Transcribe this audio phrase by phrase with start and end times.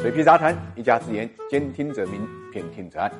[0.00, 3.12] 水皮杂谈，一家之言，兼听则明，偏听则暗。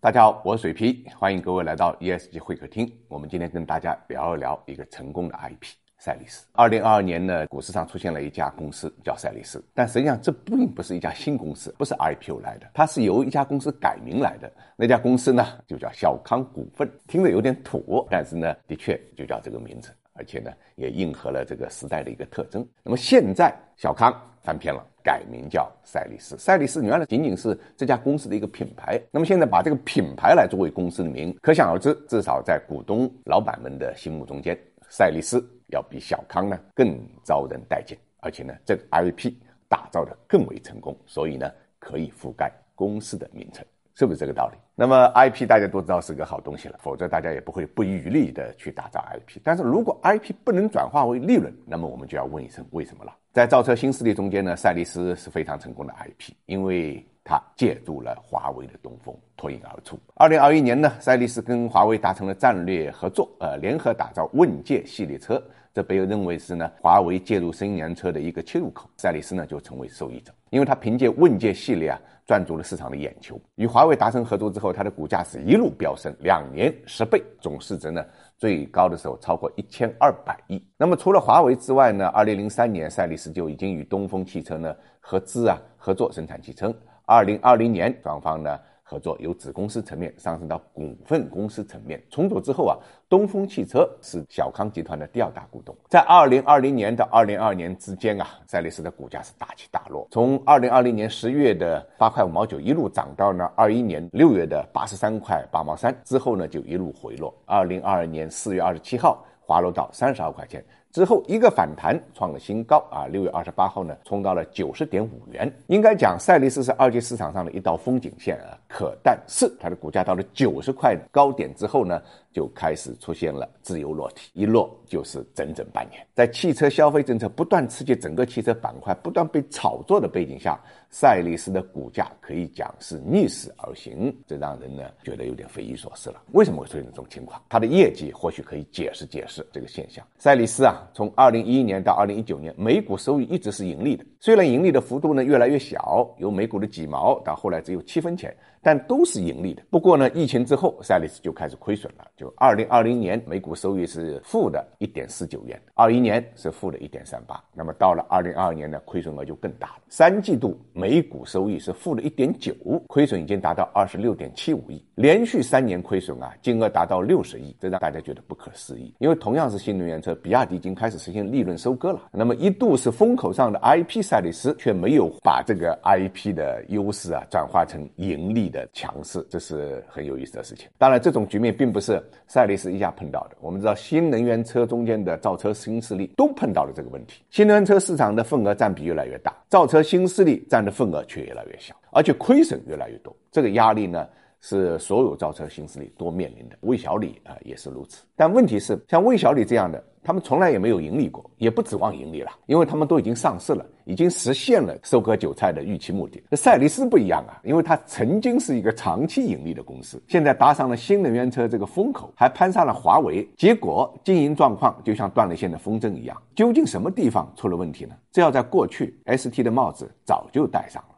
[0.00, 2.90] 大家好，我是水皮，欢迎各位来到 ESG 会客厅。
[3.08, 5.66] 我们今天跟大家聊一聊一个成功的 IP
[5.98, 6.46] 赛力斯。
[6.52, 14.50] 二零二二年呢，股市上出现了一家公司叫赛力斯，但实际上这并不是一家新公司，不是 IPO 来的，它是由一家公司改名来的。
[14.76, 19.90] 那家公司呢，就叫小康股份，听着有点土，但是呢，的确就叫这个名字。
[20.14, 22.66] 而且呢，也应和了这个时代的一个特征。
[22.82, 26.38] 那么现在小康翻篇了，改名叫赛力斯。
[26.38, 39.32] 赛力斯原来仅仅是这家公司的一个品牌，那么现在把这个品牌来作为公司的名，可想而知，至少在股东老板们的心目中间，赛力斯要比小康呢更招人待见，而且呢，这个 IP
[39.68, 43.64] 打造的更为成功，所以呢，可以覆盖公司的名称。
[43.94, 44.58] 是不是这个道理？
[44.74, 49.40] 那么 IP 大家都知道是个好东西了，否则大家也不会不遗余力的去打造 IP。
[49.44, 53.14] 但是如果 IP 不能转化为利润，那么我们就要问一声为什么了？
[53.32, 59.98] 在造车新势力中间呢，赛力斯是非常成功的 IP，因为他借助了华为的东风脱颖而出。
[60.14, 71.98] 二零二一年呢，赛力斯跟华为达成了战略合作，呃，联合打造问界系列车，这被认为是呢华为介入新能源车的一个切入口，赛力斯呢就成为受益者，因为他凭借问界系列啊。
[72.26, 73.38] 赚足了市场的眼球。
[73.56, 78.02] 与华为达成合作之后，它的股价是一路飙升，两年十倍，总市值呢
[78.38, 80.66] 最高的时候超过一千二百亿。
[80.78, 86.74] 那么除了华为之外呢，二零零三年赛力斯就已经与东风汽车呢合资啊合作生产汽车。
[87.06, 88.58] 二零二零年双方呢。
[88.86, 92.00] 合作由子公司层面上升到股份公司层面。
[92.10, 92.76] 重组之后啊，
[93.08, 95.74] 东风汽车是小康集团的第二大股东。
[95.88, 107.34] 在二零二零年到二零二二年之间啊，赛力斯的股价是大起大落，从二零二零年十月的八块五毛九一路涨到呢二一年六月的八十三块八毛三，之后呢就一路回落。
[107.46, 110.62] 二零二二年四月二十七号滑落到三十二块钱。
[110.94, 113.08] 之后一个反弹创了新高啊！
[113.08, 115.52] 六月二十八号呢，冲到了九十点五元。
[115.66, 118.56] 应该讲，赛力斯是二级市场上的一道风景线啊。
[118.68, 122.00] 可但是它的股价到了九十块高点之后呢，
[122.32, 126.00] 就开始出现了自由落体，一落就是整整半年。
[126.14, 130.56] 在汽车消费政策不断刺激整个汽车板块不断被炒作的背景下，
[130.90, 136.22] 赛力斯的股价可以讲是逆势而行，这让人呢觉得有点匪夷所思了。
[136.30, 137.42] 为什么会出现这种情况？
[137.48, 140.06] 它的业绩或许可以解释解释这个现象。
[140.20, 140.82] 赛力斯啊。
[140.92, 144.04] 从二零一一年到二零一九年，每股收益一直是盈利的。
[144.20, 148.34] 虽然盈利的幅度呢越来越小，由每股的几毛到后来只有七分钱。
[148.66, 149.62] 但都是盈利的。
[149.68, 152.06] 不过呢，疫情之后，赛力斯就开始亏损了。
[152.16, 157.38] 就二零二零年每股收益是负的一点四九元，二一年是负的一点三八。
[157.52, 159.82] 那么到了二零二二年呢，亏损额就更大了。
[159.90, 162.54] 三季度每股收益是负的一点九，
[162.86, 168.94] 亏损已经达到二十六点七五亿，连续三年亏损啊，金额达到六十亿，这让大家觉得不可思议。
[168.98, 172.00] 因为同样是新能源车，比亚迪已开始实现利润收割了。
[172.12, 178.44] 那么一度是风口上的 IP 赛力斯，却没有把这个 IP 的优势啊转化成盈利。
[178.54, 180.68] 的强势，这是很有意思的事情。
[180.78, 183.36] 当然，这种局面并不是赛力斯一家碰到的。
[183.40, 187.22] 我们知道，新能源车中间的造车新势力都碰到了这个问题。
[187.30, 193.12] 新能源车市场的份额占比越来越大，造车新势力占的份额却越来越小，而且亏损越来越多。
[193.32, 194.06] 这个压力呢？
[194.46, 198.04] 是所有造车新势力都面临的，魏小李啊也是如此。
[198.14, 206.22] 但问题是，像魏小李这样的，他们从来也没有盈利过，也不指望盈利了，因为他们都已经上市了，已经实现了收割韭菜的预期目的。
[206.36, 216.14] 赛力斯不一样啊，因为它曾经是一个长期盈利的公司，现在搭上了新能源车这个风口，还攀上了华为，结果经营状况就像断了线的风筝一样。
[216.36, 217.94] 究竟什么地方出了问题呢？
[218.12, 220.88] 这要在过去，ST 的帽子早就戴上了。